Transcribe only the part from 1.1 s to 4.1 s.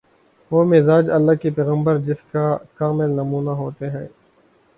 اللہ کے پیغمبر جس کا کامل نمونہ ہوتے ہیں۔